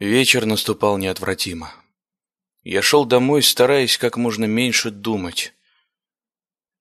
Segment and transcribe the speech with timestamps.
[0.00, 1.72] Вечер наступал неотвратимо.
[2.64, 5.54] Я шел домой, стараясь как можно меньше думать.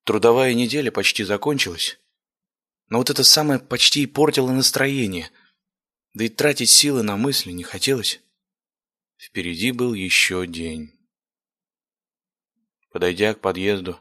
[0.04, 2.00] Трудовая неделя почти закончилась,
[2.90, 5.30] но вот это самое почти и портило настроение,
[6.16, 8.20] да и тратить силы на мысли не хотелось.
[9.16, 10.92] Впереди был еще день.
[12.92, 14.00] Подойдя к подъезду,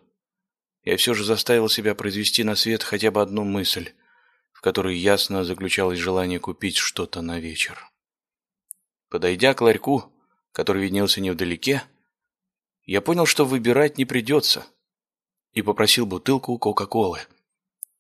[0.84, 3.92] я все же заставил себя произвести на свет хотя бы одну мысль,
[4.52, 7.91] в которой ясно заключалось желание купить что-то на вечер.
[9.12, 10.10] Подойдя к ларьку,
[10.52, 11.82] который виднелся невдалеке,
[12.84, 14.64] я понял, что выбирать не придется,
[15.52, 17.20] и попросил бутылку Кока-Колы.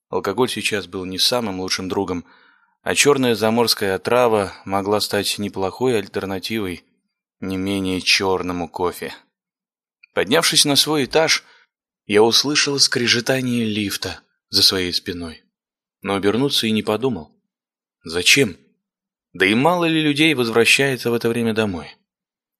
[0.08, 2.24] Алкоголь сейчас был не самым лучшим другом,
[2.80, 6.82] а черная заморская отрава могла стать неплохой альтернативой
[7.40, 9.14] не менее черному кофе.
[10.14, 11.44] Поднявшись на свой этаж,
[12.06, 15.44] я услышал скрежетание лифта за своей спиной,
[16.00, 17.30] но обернуться и не подумал.
[18.02, 18.56] Зачем?
[19.32, 21.96] Да и мало ли людей возвращается в это время домой.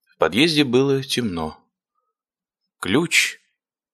[0.07, 1.59] В подъезде было темно.
[2.79, 3.39] Ключ,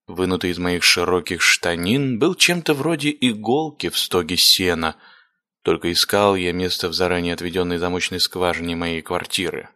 [0.07, 4.95] вынутый из моих широких штанин, был чем-то вроде иголки в стоге сена,
[5.61, 9.69] только искал я место в заранее отведенной замочной скважине моей квартиры.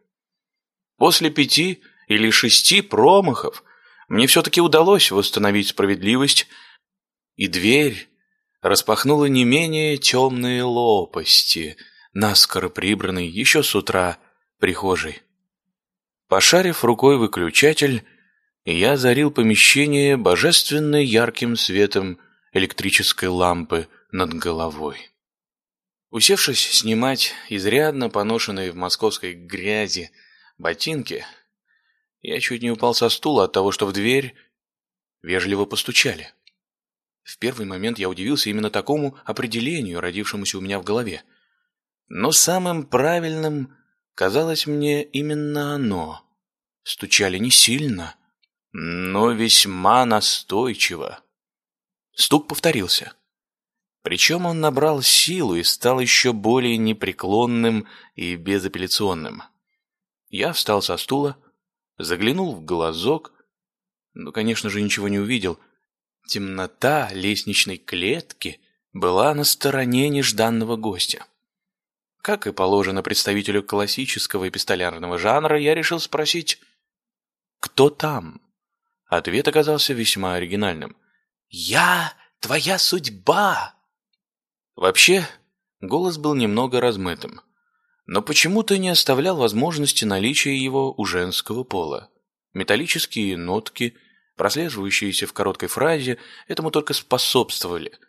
[0.97, 3.63] После пяти или шести промахов
[4.07, 6.47] мне все-таки удалось восстановить справедливость,
[7.35, 8.07] и дверь
[8.61, 11.75] распахнула не менее темные лопасти—
[12.13, 14.17] наскоро прибранный еще с утра
[14.59, 15.21] прихожей.
[16.27, 18.03] Пошарив рукой выключатель,
[18.65, 22.19] я озарил помещение божественно ярким светом
[22.53, 25.09] электрической лампы над головой.
[26.11, 30.11] Усевшись снимать изрядно поношенные в московской грязи
[30.57, 31.25] ботинки,
[32.21, 34.35] я чуть не упал со стула от того, что в дверь
[35.23, 36.31] вежливо постучали.
[37.23, 41.23] В первый момент я удивился именно такому определению, родившемуся у меня в голове.
[42.15, 43.75] Но самым правильным
[44.13, 46.21] казалось мне именно оно.
[46.83, 48.15] Стучали не сильно,
[48.71, 51.21] но весьма настойчиво.
[52.11, 53.13] Стук повторился.
[54.03, 59.41] Причем он набрал силу и стал еще более непреклонным и безапелляционным.
[60.29, 61.35] Я встал со стула,
[61.97, 63.33] заглянул в глазок,
[64.13, 65.57] но, конечно же, ничего не увидел.
[66.27, 68.61] Темнота лестничной клетки
[68.91, 71.25] была на стороне нежданного гостя.
[72.23, 76.61] Как и положено представителю классического эпистолярного жанра, я решил спросить
[77.59, 78.41] «Кто там?».
[79.07, 80.95] Ответ оказался весьма оригинальным.
[81.49, 83.75] «Я твоя судьба!»
[84.77, 85.27] Вообще,
[85.81, 87.41] голос был немного размытым,
[88.05, 92.09] но почему-то не оставлял возможности наличия его у женского пола.
[92.53, 93.97] Металлические нотки,
[94.37, 97.91] прослеживающиеся в короткой фразе, этому только способствовали–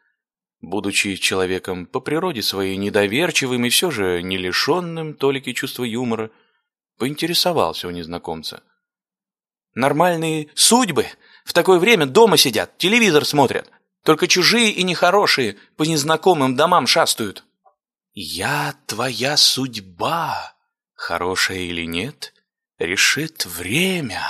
[0.66, 6.30] Будучи человеком по природе своей недоверчивым и все же не лишенным толики чувства юмора,
[6.96, 8.62] поинтересовался у незнакомца.
[9.74, 11.06] «Нормальные судьбы
[11.44, 13.70] в такое время дома сидят, телевизор смотрят.
[14.04, 17.44] Только чужие и нехорошие по незнакомым домам шастают».
[18.14, 20.54] «Я твоя судьба,
[20.94, 22.32] хорошая или нет,
[22.78, 24.22] решит время».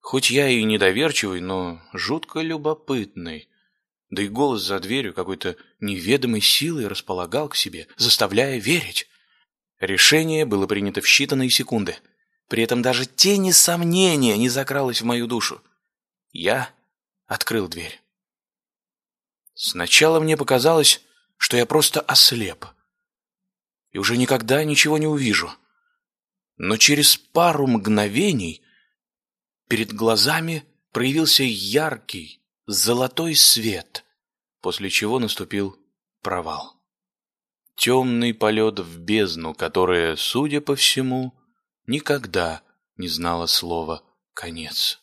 [0.00, 3.48] Хоть я и недоверчивый, но жутко любопытный,
[4.12, 9.08] да и голос за дверью какой-то неведомой силой располагал к себе, заставляя верить.
[9.80, 11.96] Решение было принято в считанные секунды.
[12.46, 15.62] При этом даже тени сомнения не закралось в мою душу.
[16.30, 16.68] Я
[17.26, 18.02] открыл дверь.
[19.54, 21.00] Сначала мне показалось,
[21.38, 22.66] что я просто ослеп.
[23.92, 25.50] И уже никогда ничего не увижу.
[26.58, 28.62] Но через пару мгновений
[29.68, 34.04] перед глазами проявился яркий, золотой свет,
[34.60, 35.76] после чего наступил
[36.22, 36.80] провал.
[37.74, 41.34] Темный полет в бездну, которая, судя по всему,
[41.86, 42.62] никогда
[42.96, 44.02] не знала слова
[44.34, 45.01] «конец».